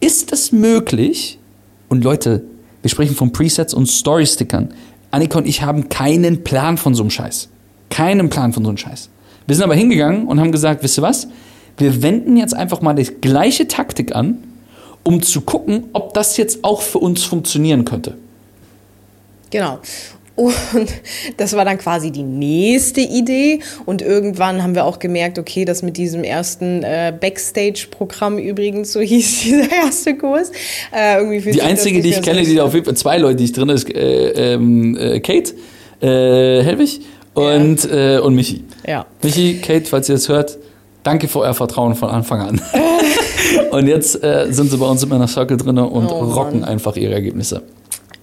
[0.00, 1.38] Ist es möglich,
[1.88, 2.44] und Leute,
[2.82, 4.70] wir sprechen von Presets und Story-Stickern.
[5.10, 7.48] Annika und ich haben keinen Plan von so einem Scheiß.
[7.90, 9.10] Keinen Plan von so einem Scheiß.
[9.46, 11.28] Wir sind aber hingegangen und haben gesagt, wisst ihr was?
[11.76, 14.38] Wir wenden jetzt einfach mal die gleiche Taktik an,
[15.02, 18.16] um zu gucken, ob das jetzt auch für uns funktionieren könnte.
[19.50, 19.80] Genau.
[20.34, 20.54] Und
[21.36, 23.60] das war dann quasi die nächste Idee.
[23.84, 29.00] Und irgendwann haben wir auch gemerkt, okay, das mit diesem ersten äh, Backstage-Programm übrigens, so
[29.00, 30.50] hieß dieser erste Kurs.
[30.94, 33.44] Äh, irgendwie Die einzige, die ich kenne, die da auf jeden Fall, zwei Leute, die
[33.44, 35.54] ich drin ist, äh, ähm, äh, Kate,
[36.00, 37.00] äh, Helwig
[37.34, 38.64] und, äh, und Michi.
[38.86, 39.06] Ja.
[39.22, 40.58] Michi, Kate, falls ihr es hört,
[41.02, 42.60] danke für euer Vertrauen von Anfang an.
[43.70, 46.68] und jetzt äh, sind sie bei uns in meiner Circle drin und Oh, rocken Mann.
[46.68, 47.62] einfach ihre Ergebnisse.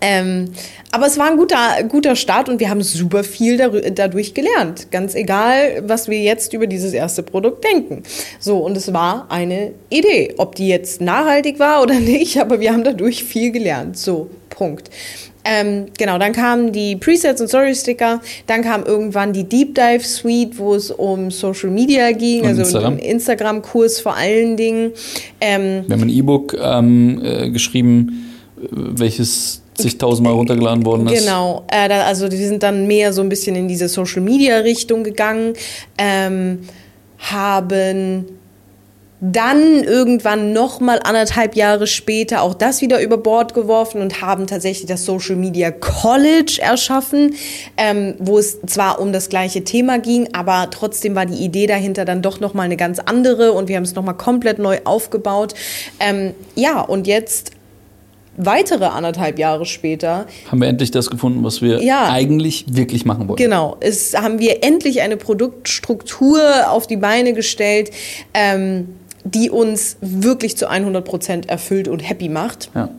[0.01, 0.51] Ähm,
[0.91, 3.57] aber es war ein guter, guter Start und wir haben super viel
[3.93, 4.91] dadurch gelernt.
[4.91, 8.03] Ganz egal, was wir jetzt über dieses erste Produkt denken.
[8.39, 10.35] So, und es war eine Idee.
[10.37, 13.97] Ob die jetzt nachhaltig war oder nicht, aber wir haben dadurch viel gelernt.
[13.97, 14.89] So, Punkt.
[15.51, 20.57] Ähm, genau, dann kamen die Presets und Story-Sticker, dann kam irgendwann die Deep Dive Suite,
[20.59, 22.93] wo es um Social Media ging, und also Instagram.
[22.93, 24.91] einen Instagram-Kurs vor allen Dingen.
[25.41, 28.31] Ähm, Wir haben ein E-Book ähm, äh, geschrieben,
[28.71, 31.23] welches zigtausendmal runtergeladen worden ist.
[31.23, 34.57] Genau, äh, da, also die sind dann mehr so ein bisschen in diese Social Media
[34.57, 35.53] Richtung gegangen,
[35.97, 36.59] ähm,
[37.17, 38.38] haben
[39.21, 44.47] dann irgendwann noch mal anderthalb Jahre später auch das wieder über Bord geworfen und haben
[44.47, 47.35] tatsächlich das Social Media College erschaffen,
[47.75, 52.05] ähm, wo es zwar um das gleiche Thema ging, aber trotzdem war die Idee dahinter
[52.05, 54.79] dann doch noch mal eine ganz andere und wir haben es noch mal komplett neu
[54.85, 55.53] aufgebaut.
[55.99, 57.51] Ähm, ja, und jetzt
[58.37, 63.27] weitere anderthalb Jahre später haben wir endlich das gefunden, was wir ja, eigentlich wirklich machen
[63.27, 63.35] wollen.
[63.35, 67.91] Genau, es haben wir endlich eine Produktstruktur auf die Beine gestellt.
[68.33, 72.69] Ähm, die uns wirklich zu 100 Prozent erfüllt und happy macht.
[72.73, 72.89] Ja.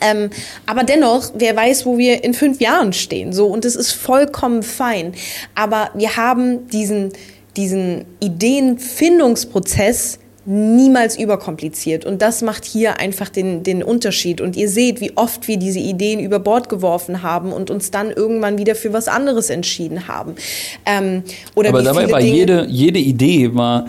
[0.00, 0.30] Ähm,
[0.66, 3.32] aber dennoch, wer weiß, wo wir in fünf Jahren stehen.
[3.32, 5.14] So, und es ist vollkommen fein.
[5.54, 7.12] Aber wir haben diesen,
[7.56, 12.04] diesen Ideenfindungsprozess niemals überkompliziert.
[12.04, 14.40] Und das macht hier einfach den, den Unterschied.
[14.40, 18.10] Und ihr seht, wie oft wir diese Ideen über Bord geworfen haben und uns dann
[18.10, 20.34] irgendwann wieder für was anderes entschieden haben.
[20.84, 21.22] Ähm,
[21.54, 23.86] oder Aber dabei war jede, jede Idee war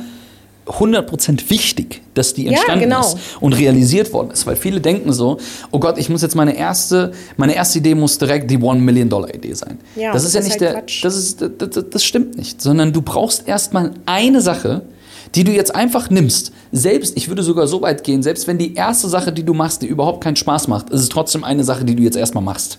[0.66, 3.02] 100% wichtig, dass die entstanden ja, genau.
[3.02, 5.38] ist und realisiert worden ist, weil viele denken so,
[5.72, 9.10] oh Gott, ich muss jetzt meine erste, meine erste Idee muss direkt die One Million
[9.10, 9.80] Dollar Idee sein.
[9.96, 11.04] Ja, das ist ja nicht halt der, Quatsch.
[11.04, 14.84] das ist, das, das stimmt nicht, sondern du brauchst erstmal eine Sache,
[15.36, 16.54] die du jetzt einfach nimmst.
[16.72, 19.82] Selbst, ich würde sogar so weit gehen, selbst wenn die erste Sache, die du machst,
[19.82, 22.78] dir überhaupt keinen Spaß macht, ist es trotzdem eine Sache, die du jetzt erstmal machst.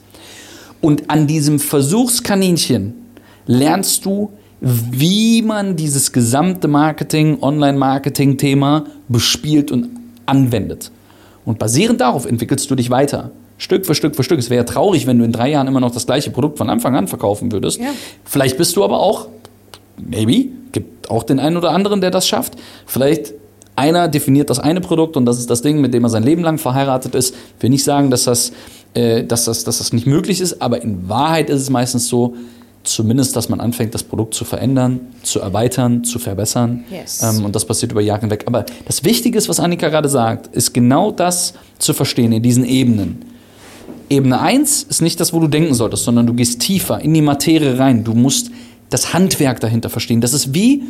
[0.80, 2.94] Und an diesem Versuchskaninchen
[3.46, 4.32] lernst du
[4.66, 9.90] wie man dieses gesamte Marketing, Online-Marketing-Thema bespielt und
[10.24, 10.90] anwendet.
[11.44, 13.30] Und basierend darauf entwickelst du dich weiter.
[13.58, 14.38] Stück für Stück für Stück.
[14.38, 16.96] Es wäre traurig, wenn du in drei Jahren immer noch das gleiche Produkt von Anfang
[16.96, 17.78] an verkaufen würdest.
[17.78, 17.88] Ja.
[18.24, 19.28] Vielleicht bist du aber auch,
[19.98, 22.54] maybe, gibt auch den einen oder anderen, der das schafft.
[22.86, 23.34] Vielleicht
[23.76, 26.42] einer definiert das eine Produkt und das ist das Ding, mit dem er sein Leben
[26.42, 27.34] lang verheiratet ist.
[27.58, 28.52] Ich will nicht sagen, dass das,
[28.94, 32.34] äh, dass das, dass das nicht möglich ist, aber in Wahrheit ist es meistens so,
[32.84, 36.84] zumindest, dass man anfängt, das Produkt zu verändern, zu erweitern, zu verbessern.
[36.90, 37.22] Yes.
[37.22, 38.44] Ähm, und das passiert über Jahre hinweg.
[38.46, 42.64] Aber das Wichtige ist, was Annika gerade sagt, ist genau das zu verstehen in diesen
[42.64, 43.24] Ebenen.
[44.10, 47.22] Ebene 1 ist nicht das, wo du denken solltest, sondern du gehst tiefer in die
[47.22, 48.04] Materie rein.
[48.04, 48.50] Du musst
[48.90, 50.20] das Handwerk dahinter verstehen.
[50.20, 50.82] Das ist wie,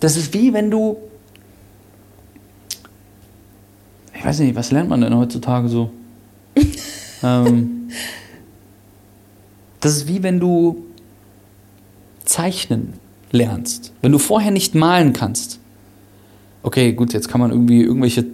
[0.00, 0.96] das ist wie wenn du,
[4.16, 5.90] ich weiß nicht, was lernt man denn heutzutage so?
[7.22, 7.90] ähm,
[9.80, 10.84] das ist wie wenn du
[12.28, 12.94] Zeichnen
[13.32, 15.58] lernst, wenn du vorher nicht malen kannst,
[16.62, 18.24] okay, gut, jetzt kann man irgendwie irgendwelche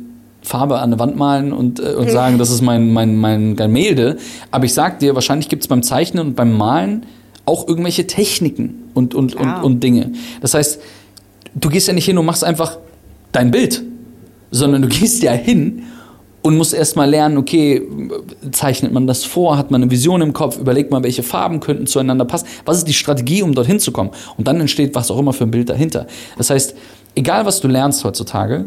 [0.42, 4.18] Farbe an eine Wand malen und, äh, und sagen, das ist mein, mein, mein Gemälde.
[4.50, 7.06] Aber ich sag dir, wahrscheinlich gibt es beim Zeichnen und beim Malen
[7.46, 10.12] auch irgendwelche Techniken und, und, und, und Dinge.
[10.40, 10.80] Das heißt,
[11.54, 12.78] du gehst ja nicht hin und machst einfach
[13.32, 13.82] dein Bild,
[14.50, 15.84] sondern du gehst ja hin
[16.44, 17.80] und muss erstmal lernen, okay,
[18.52, 21.86] zeichnet man das vor, hat man eine Vision im Kopf, überlegt man, welche Farben könnten
[21.86, 24.10] zueinander passen, was ist die Strategie, um dorthin zu kommen.
[24.36, 26.06] Und dann entsteht was auch immer für ein Bild dahinter.
[26.36, 26.76] Das heißt,
[27.14, 28.66] egal was du lernst heutzutage,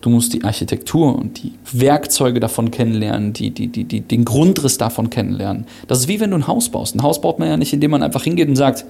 [0.00, 4.78] du musst die Architektur und die Werkzeuge davon kennenlernen, die, die, die, die, den Grundriss
[4.78, 5.66] davon kennenlernen.
[5.88, 6.94] Das ist wie wenn du ein Haus baust.
[6.94, 8.86] Ein Haus baut man ja nicht, indem man einfach hingeht und sagt,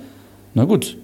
[0.54, 0.96] na gut,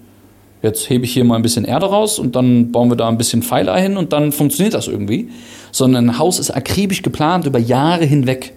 [0.67, 3.17] jetzt hebe ich hier mal ein bisschen Erde raus und dann bauen wir da ein
[3.17, 5.29] bisschen Pfeiler hin und dann funktioniert das irgendwie
[5.71, 8.53] sondern ein Haus ist akribisch geplant über Jahre hinweg.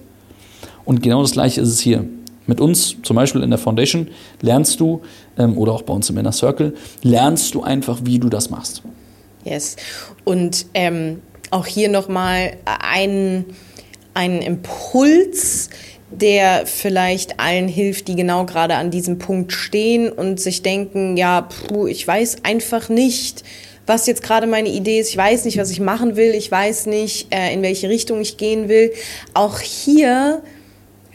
[0.84, 2.04] Und genau das Gleiche ist es hier.
[2.46, 4.08] Mit uns, zum Beispiel in der Foundation,
[4.40, 5.02] lernst du,
[5.38, 8.82] ähm, oder auch bei uns im Inner Circle, lernst du einfach, wie du das machst.
[9.44, 9.76] Yes.
[10.24, 11.20] Und ähm,
[11.50, 13.44] auch hier nochmal ein,
[14.14, 15.70] ein Impuls,
[16.10, 21.42] der vielleicht allen hilft, die genau gerade an diesem Punkt stehen und sich denken, ja,
[21.42, 23.44] puh, ich weiß einfach nicht,
[23.86, 25.10] was jetzt gerade meine Idee ist.
[25.10, 26.34] Ich weiß nicht, was ich machen will.
[26.34, 28.92] Ich weiß nicht, äh, in welche Richtung ich gehen will.
[29.34, 30.42] Auch hier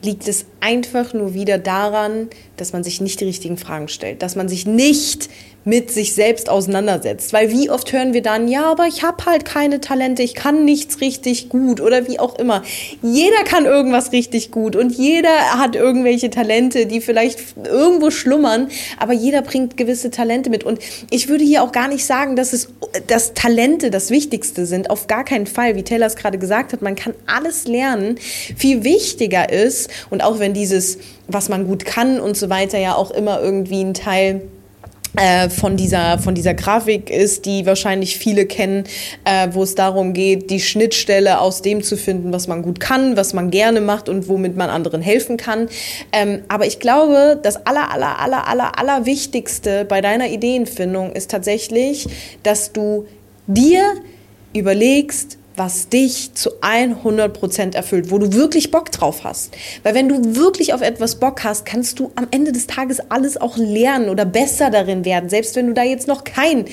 [0.01, 4.35] liegt es einfach nur wieder daran, dass man sich nicht die richtigen Fragen stellt, dass
[4.35, 5.29] man sich nicht
[5.65, 7.33] mit sich selbst auseinandersetzt.
[7.33, 10.63] Weil wie oft hören wir dann, ja, aber ich habe halt keine Talente, ich kann
[10.63, 12.63] nichts richtig gut oder wie auch immer.
[13.01, 19.13] Jeder kann irgendwas richtig gut und jeder hat irgendwelche Talente, die vielleicht irgendwo schlummern, aber
[19.13, 20.63] jeder bringt gewisse Talente mit.
[20.63, 22.69] Und ich würde hier auch gar nicht sagen, dass es
[23.07, 24.89] dass Talente das Wichtigste sind.
[24.89, 25.75] Auf gar keinen Fall.
[25.75, 28.17] Wie Taylor es gerade gesagt hat, man kann alles lernen.
[28.55, 30.97] Viel wichtiger ist, und auch wenn dieses,
[31.27, 34.41] was man gut kann und so weiter, ja auch immer irgendwie ein Teil
[35.49, 38.83] von dieser, von dieser Grafik ist, die wahrscheinlich viele kennen,
[39.23, 43.17] äh, wo es darum geht, die Schnittstelle aus dem zu finden, was man gut kann,
[43.17, 45.69] was man gerne macht und womit man anderen helfen kann.
[46.11, 51.31] Ähm, aber ich glaube, das aller, aller, aller, aller, aller Wichtigste bei deiner Ideenfindung ist
[51.31, 52.07] tatsächlich,
[52.43, 53.05] dass du
[53.47, 53.83] dir
[54.53, 59.55] überlegst, was dich zu 100% erfüllt, wo du wirklich Bock drauf hast.
[59.83, 63.39] Weil wenn du wirklich auf etwas Bock hast, kannst du am Ende des Tages alles
[63.39, 66.65] auch lernen oder besser darin werden, selbst wenn du da jetzt noch kein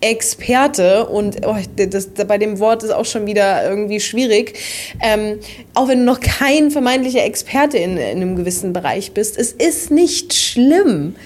[0.00, 4.56] Experte und oh, das, das, bei dem Wort ist auch schon wieder irgendwie schwierig,
[5.02, 5.40] ähm,
[5.74, 9.90] auch wenn du noch kein vermeintlicher Experte in, in einem gewissen Bereich bist, es ist
[9.90, 11.16] nicht schlimm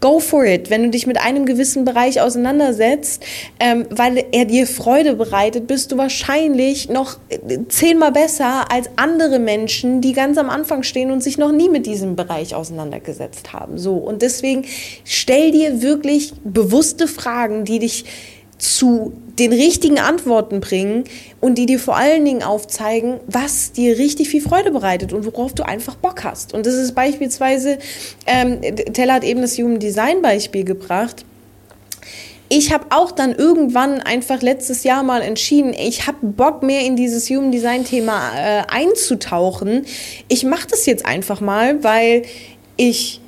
[0.00, 0.70] go for it.
[0.70, 3.22] Wenn du dich mit einem gewissen Bereich auseinandersetzt,
[3.58, 9.38] ähm, weil er dir Freude bereitet, bist du wahrscheinlich noch äh, zehnmal besser als andere
[9.38, 13.78] Menschen, die ganz am Anfang stehen und sich noch nie mit diesem Bereich auseinandergesetzt haben.
[13.78, 13.94] So.
[13.94, 14.64] Und deswegen
[15.04, 18.04] stell dir wirklich bewusste Fragen, die dich
[18.60, 21.04] zu den richtigen Antworten bringen
[21.40, 25.54] und die dir vor allen Dingen aufzeigen, was dir richtig viel Freude bereitet und worauf
[25.54, 26.52] du einfach Bock hast.
[26.52, 27.78] Und das ist beispielsweise,
[28.26, 31.24] ähm, Teller hat eben das Human Design Beispiel gebracht.
[32.50, 36.96] Ich habe auch dann irgendwann einfach letztes Jahr mal entschieden, ich habe Bock mehr in
[36.96, 39.86] dieses Human Design Thema äh, einzutauchen.
[40.28, 42.22] Ich mache das jetzt einfach mal, weil
[42.76, 43.20] ich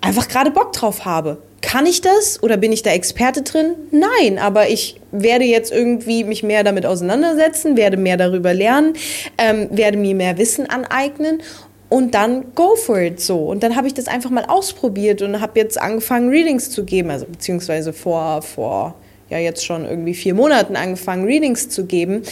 [0.00, 1.38] einfach gerade Bock drauf habe.
[1.60, 3.74] Kann ich das oder bin ich da Experte drin?
[3.90, 8.94] Nein, aber ich werde jetzt irgendwie mich mehr damit auseinandersetzen, werde mehr darüber lernen,
[9.38, 11.42] ähm, werde mir mehr Wissen aneignen
[11.88, 13.38] und dann go for it so.
[13.38, 17.10] Und dann habe ich das einfach mal ausprobiert und habe jetzt angefangen, Readings zu geben,
[17.10, 18.94] also beziehungsweise vor, vor
[19.30, 22.22] ja jetzt schon irgendwie vier Monaten angefangen, Readings zu geben.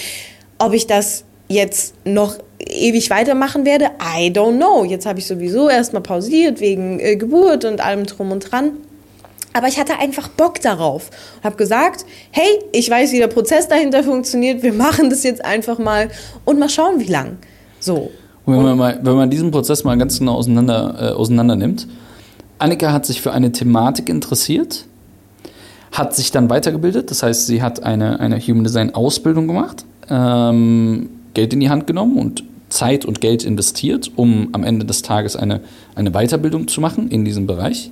[0.58, 4.84] Ob ich das jetzt noch ewig weitermachen werde, I don't know.
[4.84, 8.72] Jetzt habe ich sowieso erstmal pausiert wegen äh, Geburt und allem drum und dran.
[9.56, 11.08] Aber ich hatte einfach Bock darauf
[11.42, 15.78] habe gesagt, hey, ich weiß, wie der Prozess dahinter funktioniert, wir machen das jetzt einfach
[15.78, 16.10] mal
[16.44, 17.38] und mal schauen, wie lang.
[17.80, 18.10] So.
[18.44, 21.88] Und wenn, man mal, wenn man diesen Prozess mal ganz genau auseinander, äh, auseinander nimmt,
[22.58, 24.84] Annika hat sich für eine Thematik interessiert,
[25.90, 31.08] hat sich dann weitergebildet, das heißt, sie hat eine, eine Human Design Ausbildung gemacht, ähm,
[31.32, 35.34] Geld in die Hand genommen und Zeit und Geld investiert, um am Ende des Tages
[35.34, 35.62] eine,
[35.94, 37.90] eine Weiterbildung zu machen in diesem Bereich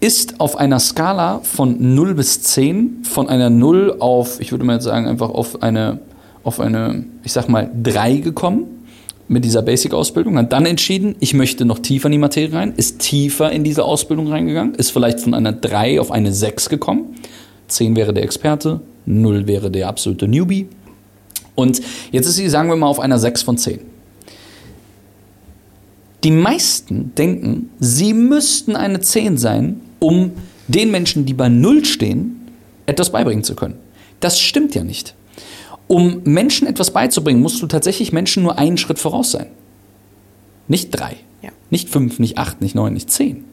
[0.00, 4.80] ist auf einer Skala von 0 bis 10, von einer 0 auf, ich würde mal
[4.80, 6.00] sagen, einfach auf eine,
[6.44, 8.64] auf eine, ich sag mal, 3 gekommen
[9.28, 13.00] mit dieser Basic-Ausbildung, hat dann entschieden, ich möchte noch tiefer in die Materie rein, ist
[13.00, 17.16] tiefer in diese Ausbildung reingegangen, ist vielleicht von einer 3 auf eine 6 gekommen.
[17.68, 20.68] 10 wäre der Experte, 0 wäre der absolute Newbie.
[21.54, 21.80] Und
[22.12, 23.80] jetzt ist sie, sagen wir mal, auf einer 6 von 10.
[26.22, 30.32] Die meisten denken, sie müssten eine 10 sein, um
[30.68, 32.48] den Menschen, die bei Null stehen,
[32.86, 33.76] etwas beibringen zu können.
[34.20, 35.14] Das stimmt ja nicht.
[35.86, 39.46] Um Menschen etwas beizubringen, musst du tatsächlich Menschen nur einen Schritt voraus sein.
[40.68, 41.50] Nicht drei, ja.
[41.70, 43.44] nicht fünf, nicht acht, nicht neun, nicht zehn.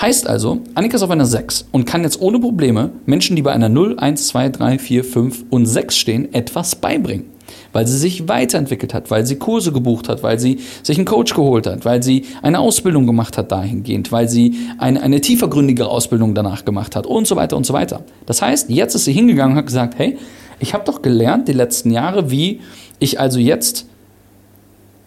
[0.00, 3.52] Heißt also, Annika ist auf einer 6 und kann jetzt ohne Probleme Menschen, die bei
[3.52, 7.31] einer 0, 1, 2, 3, 4, 5 und 6 stehen, etwas beibringen
[7.72, 11.34] weil sie sich weiterentwickelt hat, weil sie Kurse gebucht hat, weil sie sich einen Coach
[11.34, 16.34] geholt hat, weil sie eine Ausbildung gemacht hat dahingehend, weil sie eine, eine tiefergründigere Ausbildung
[16.34, 18.02] danach gemacht hat und so weiter und so weiter.
[18.26, 20.18] Das heißt, jetzt ist sie hingegangen und hat gesagt, hey,
[20.58, 22.60] ich habe doch gelernt die letzten Jahre, wie
[22.98, 23.86] ich also jetzt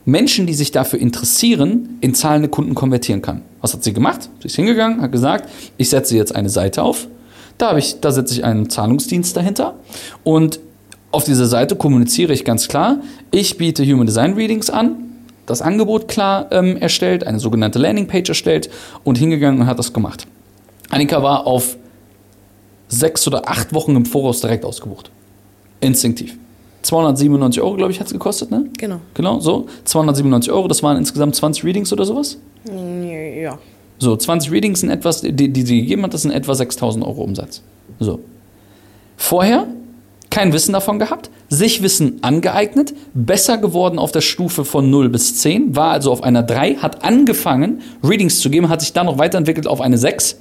[0.05, 3.41] Menschen, die sich dafür interessieren, in zahlende Kunden konvertieren kann.
[3.61, 4.29] Was hat sie gemacht?
[4.39, 7.07] Sie ist hingegangen, hat gesagt, ich setze jetzt eine Seite auf,
[7.57, 9.75] da, ich, da setze ich einen Zahlungsdienst dahinter
[10.23, 10.59] und
[11.15, 12.97] auf dieser Seite kommuniziere ich ganz klar,
[13.31, 14.97] ich biete Human Design Readings an,
[15.45, 18.69] das Angebot klar ähm, erstellt, eine sogenannte Landingpage erstellt
[19.05, 20.27] und hingegangen und hat das gemacht.
[20.89, 21.77] Annika war auf
[22.89, 25.09] sechs oder acht Wochen im Voraus direkt ausgebucht.
[25.79, 26.35] Instinktiv.
[26.81, 28.65] 297 Euro, glaube ich, hat es gekostet, ne?
[28.77, 28.99] Genau.
[29.13, 29.67] Genau, so.
[29.85, 32.37] 297 Euro, das waren insgesamt 20 Readings oder sowas?
[33.41, 33.57] Ja.
[33.99, 37.21] So, 20 Readings sind etwas, die, die sie gegeben hat, das sind etwa 6000 Euro
[37.21, 37.61] Umsatz.
[38.01, 38.19] So.
[39.15, 39.65] Vorher
[40.35, 45.37] kein Wissen davon gehabt, sich Wissen angeeignet, besser geworden auf der Stufe von 0 bis
[45.37, 49.17] 10, war also auf einer 3, hat angefangen, Readings zu geben, hat sich dann noch
[49.17, 50.37] weiterentwickelt auf eine 6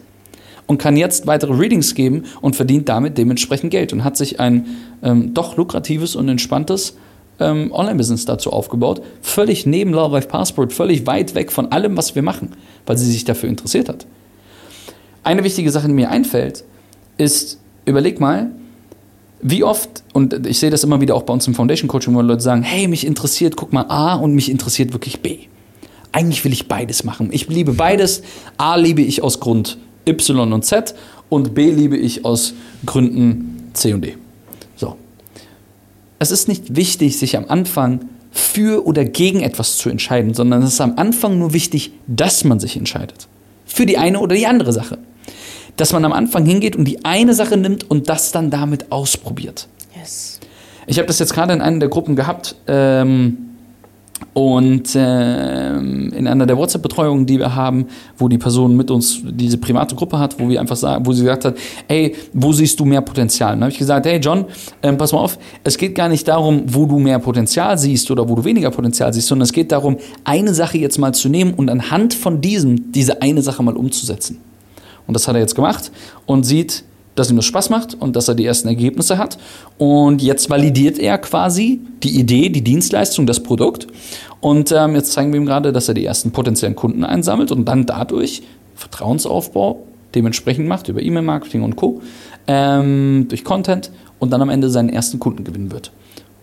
[0.67, 4.67] und kann jetzt weitere Readings geben und verdient damit dementsprechend Geld und hat sich ein
[5.05, 6.97] ähm, doch lukratives und entspanntes
[7.39, 12.17] ähm, Online-Business dazu aufgebaut, völlig neben Love Life Passport, völlig weit weg von allem, was
[12.17, 12.51] wir machen,
[12.85, 14.07] weil sie sich dafür interessiert hat.
[15.23, 16.65] Eine wichtige Sache, die mir einfällt,
[17.17, 18.51] ist, überleg mal,
[19.47, 22.23] wie oft, und ich sehe das immer wieder auch bei uns im Foundation Coaching, wo
[22.23, 25.39] Leute sagen, hey, mich interessiert, guck mal A und mich interessiert wirklich B.
[26.15, 27.29] eigentlich will ich beides machen.
[27.33, 28.23] Ich liebe beides.
[28.57, 30.95] A liebe ich aus Grund Y und Z
[31.29, 32.55] und B liebe ich aus
[32.87, 34.17] Gründen C und D.
[34.77, 34.97] So.
[36.19, 40.75] Es ist nicht wichtig, sich am Anfang für oder gegen etwas zu entscheiden, sondern es
[40.75, 43.27] ist am Anfang nur wichtig, dass man sich entscheidet.
[43.67, 44.99] Für die eine oder die andere Sache.
[45.77, 49.69] Dass man am Anfang hingeht und die eine Sache nimmt und das dann damit ausprobiert.
[49.97, 50.41] Yes.
[50.87, 53.39] Ich habe das jetzt gerade in einer der Gruppen gehabt ähm,
[54.33, 57.87] und ähm, in einer der WhatsApp-Betreuungen, die wir haben,
[58.19, 61.23] wo die Person mit uns diese private Gruppe hat, wo wir einfach sagen, wo sie
[61.23, 61.57] gesagt hat,
[61.89, 63.53] ey, wo siehst du mehr Potenzial?
[63.53, 64.45] Dann habe ich gesagt, hey John,
[64.83, 68.29] ähm, pass mal auf, es geht gar nicht darum, wo du mehr Potenzial siehst oder
[68.29, 71.55] wo du weniger Potenzial siehst, sondern es geht darum, eine Sache jetzt mal zu nehmen
[71.55, 74.41] und anhand von diesem diese eine Sache mal umzusetzen.
[75.07, 75.91] Und das hat er jetzt gemacht
[76.27, 79.39] und sieht, dass ihm das Spaß macht und dass er die ersten Ergebnisse hat.
[79.79, 83.87] Und jetzt validiert er quasi die Idee, die Dienstleistung, das Produkt.
[84.41, 87.67] Und ähm, jetzt zeigen wir ihm gerade, dass er die ersten potenziellen Kunden einsammelt und
[87.67, 88.43] dann dadurch
[88.75, 92.03] Vertrauensaufbau dementsprechend macht über E-Mail-Marketing und Co.
[92.47, 95.93] Ähm, durch Content und dann am Ende seinen ersten Kunden gewinnen wird.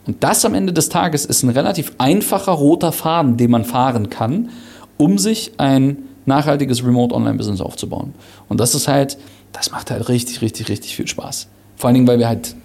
[0.08, 4.10] Und das am Ende des Tages ist ein relativ einfacher roter Faden, den man fahren
[4.10, 4.50] kann,
[4.98, 5.98] um sich ein
[6.32, 8.14] nachhaltiges Remote-Online-Business aufzubauen.
[8.50, 9.18] Und das ist halt
[9.52, 11.48] das macht halt richtig, richtig, richtig viel Spaß.
[11.76, 12.56] Vor allen Dingen, weil wir halt,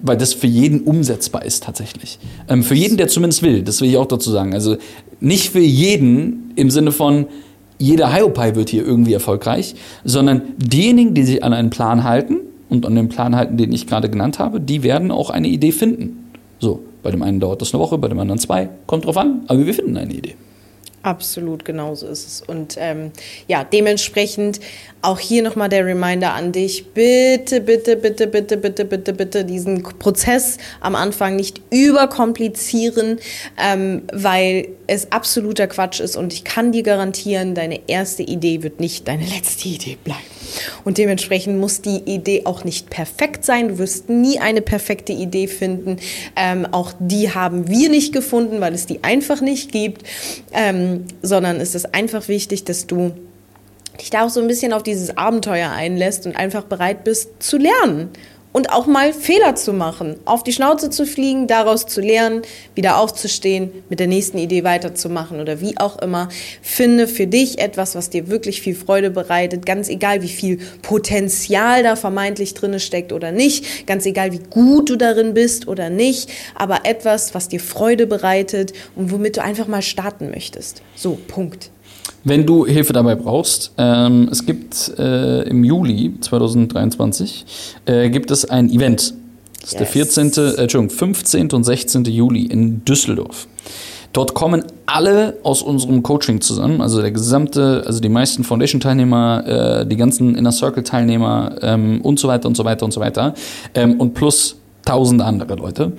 [0.00, 2.18] weil das für jeden umsetzbar ist tatsächlich.
[2.48, 4.54] Ähm, für jeden, der zumindest will, das will ich auch dazu sagen.
[4.54, 4.76] Also
[5.20, 7.26] nicht für jeden im Sinne von,
[7.78, 12.36] jeder Hiopai wird hier irgendwie erfolgreich, sondern diejenigen, die sich an einen Plan halten
[12.68, 15.72] und an den Plan halten, den ich gerade genannt habe, die werden auch eine Idee
[15.72, 16.30] finden.
[16.58, 19.44] So, bei dem einen dauert das eine Woche, bei dem anderen zwei, kommt drauf an,
[19.46, 20.34] aber wir finden eine Idee.
[21.02, 22.42] Absolut, genauso ist es.
[22.42, 23.12] Und ähm,
[23.48, 24.60] ja, dementsprechend
[25.00, 26.92] auch hier nochmal der Reminder an dich.
[26.92, 33.18] Bitte, bitte, bitte, bitte, bitte, bitte, bitte diesen Prozess am Anfang nicht überkomplizieren,
[33.56, 36.16] ähm, weil es absoluter Quatsch ist.
[36.16, 40.39] Und ich kann dir garantieren, deine erste Idee wird nicht deine letzte Idee bleiben.
[40.84, 43.68] Und dementsprechend muss die Idee auch nicht perfekt sein.
[43.68, 45.98] Du wirst nie eine perfekte Idee finden.
[46.36, 50.02] Ähm, auch die haben wir nicht gefunden, weil es die einfach nicht gibt.
[50.52, 53.12] Ähm, sondern es ist einfach wichtig, dass du
[54.00, 57.58] dich da auch so ein bisschen auf dieses Abenteuer einlässt und einfach bereit bist zu
[57.58, 58.10] lernen
[58.52, 62.42] und auch mal Fehler zu machen, auf die Schnauze zu fliegen, daraus zu lernen,
[62.74, 66.28] wieder aufzustehen, mit der nächsten Idee weiterzumachen oder wie auch immer.
[66.62, 71.82] Finde für dich etwas, was dir wirklich viel Freude bereitet, ganz egal, wie viel Potenzial
[71.82, 76.30] da vermeintlich drin steckt oder nicht, ganz egal, wie gut du darin bist oder nicht,
[76.54, 80.82] aber etwas, was dir Freude bereitet und womit du einfach mal starten möchtest.
[80.94, 81.70] So, Punkt.
[82.22, 87.46] Wenn du Hilfe dabei brauchst, ähm, es gibt äh, im Juli 2023
[87.86, 89.14] äh, gibt es ein Event.
[89.60, 91.50] Das ist der 14., äh, Entschuldigung, 15.
[91.52, 92.04] und 16.
[92.04, 93.46] Juli in Düsseldorf.
[94.12, 99.86] Dort kommen alle aus unserem Coaching zusammen, also der gesamte, also die meisten Foundation-Teilnehmer, äh,
[99.86, 103.34] die ganzen Inner Circle-Teilnehmer ähm, und so weiter und so weiter und so weiter.
[103.74, 104.59] Ähm, und plus
[104.90, 105.92] tausende andere Leute.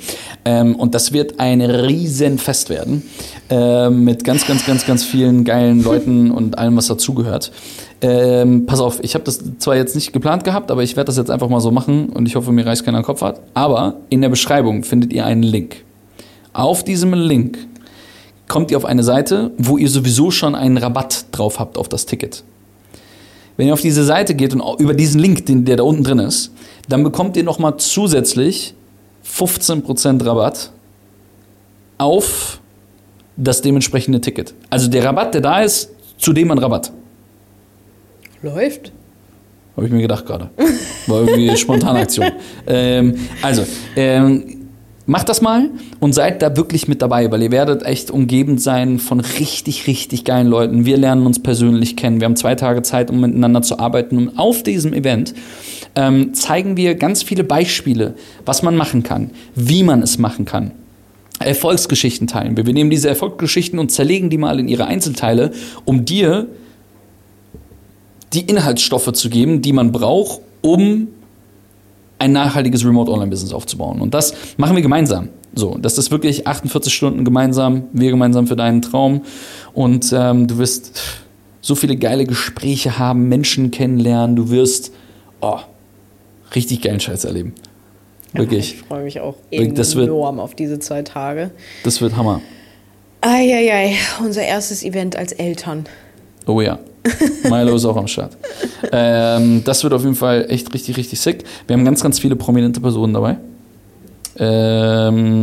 [0.43, 3.04] Ähm, und das wird ein Riesenfest werden.
[3.49, 7.51] Ähm, mit ganz, ganz, ganz, ganz vielen geilen Leuten und allem, was dazugehört.
[8.01, 11.17] Ähm, pass auf, ich habe das zwar jetzt nicht geplant gehabt, aber ich werde das
[11.17, 13.39] jetzt einfach mal so machen und ich hoffe, mir reißt keiner Kopf hat.
[13.54, 15.84] Aber in der Beschreibung findet ihr einen Link.
[16.51, 17.60] Auf diesem Link
[18.49, 22.06] kommt ihr auf eine Seite, wo ihr sowieso schon einen Rabatt drauf habt auf das
[22.06, 22.43] Ticket.
[23.56, 26.19] Wenn ihr auf diese Seite geht und über diesen Link, den, der da unten drin
[26.19, 26.51] ist,
[26.89, 28.73] dann bekommt ihr nochmal zusätzlich
[29.25, 30.71] 15% Rabatt
[31.97, 32.60] auf
[33.38, 34.53] das dementsprechende Ticket.
[34.69, 36.91] Also der Rabatt, der da ist, zu dem ein Rabatt.
[38.41, 38.91] Läuft.
[39.75, 40.49] Habe ich mir gedacht gerade.
[41.07, 42.31] War irgendwie eine spontane Aktion.
[42.67, 44.61] Ähm, also, ähm,
[45.12, 45.69] macht das mal
[46.00, 50.24] und seid da wirklich mit dabei, weil ihr werdet echt umgeben sein von richtig, richtig
[50.24, 50.86] geilen Leuten.
[50.86, 52.21] Wir lernen uns persönlich kennen.
[52.21, 54.17] Wir haben zwei Tage Zeit, um miteinander zu arbeiten.
[54.17, 55.34] Und auf diesem Event
[55.95, 58.13] ähm, zeigen wir ganz viele Beispiele,
[58.45, 60.71] was man machen kann, wie man es machen kann.
[61.39, 62.65] Erfolgsgeschichten teilen wir.
[62.65, 65.52] Wir nehmen diese Erfolgsgeschichten und zerlegen die mal in ihre Einzelteile,
[65.84, 66.47] um dir
[68.32, 71.10] die Inhaltsstoffe zu geben, die man braucht, um
[72.21, 73.99] ein nachhaltiges Remote-Online-Business aufzubauen.
[73.99, 75.30] Und das machen wir gemeinsam.
[75.55, 79.24] So, das ist wirklich 48 Stunden gemeinsam, wir gemeinsam für deinen Traum.
[79.74, 81.01] Und ähm, du wirst
[81.61, 84.91] so viele geile Gespräche haben, Menschen kennenlernen, du wirst
[85.41, 85.57] oh,
[86.55, 87.53] richtig geilen Scheiß erleben.
[88.34, 88.69] Wirklich.
[88.72, 89.36] Ja, ich freue mich auch
[89.74, 91.51] das wird- enorm auf diese zwei Tage.
[91.84, 92.41] Das wird Hammer.
[93.22, 95.86] Eieiei, unser erstes Event als Eltern.
[96.45, 96.80] Oh ja.
[97.49, 98.38] Milo ist auch am Start.
[98.91, 101.43] Ähm, das wird auf jeden Fall echt richtig, richtig sick.
[101.68, 103.38] Wir haben ganz, ganz viele prominente Personen dabei.
[104.38, 105.41] Ähm,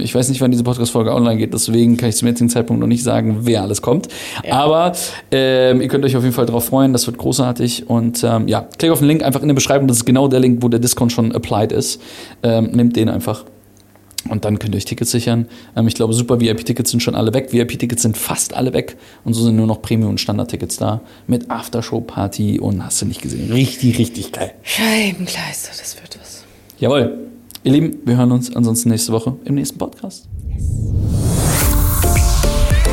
[0.00, 2.86] ich weiß nicht, wann diese Podcast-Folge online geht, deswegen kann ich zum jetzigen Zeitpunkt noch
[2.86, 4.08] nicht sagen, wer alles kommt.
[4.50, 4.92] Aber
[5.30, 7.88] ähm, ihr könnt euch auf jeden Fall darauf freuen, das wird großartig.
[7.88, 10.40] Und ähm, ja, klickt auf den Link einfach in der Beschreibung, das ist genau der
[10.40, 12.00] Link, wo der Discount schon applied ist.
[12.42, 13.44] Ähm, nehmt den einfach.
[14.28, 15.46] Und dann könnt ihr euch Tickets sichern.
[15.74, 17.52] Ähm, ich glaube, super VIP-Tickets sind schon alle weg.
[17.52, 18.96] VIP-Tickets sind fast alle weg.
[19.24, 21.00] Und so sind nur noch Premium- und Standard-Tickets da.
[21.26, 23.50] Mit Aftershow-Party und hast du nicht gesehen.
[23.50, 24.52] Richtig, richtig geil.
[24.62, 26.44] Scheibenkleister, das wird was.
[26.78, 27.26] Jawohl.
[27.62, 30.26] Ihr Lieben, wir hören uns ansonsten nächste Woche im nächsten Podcast.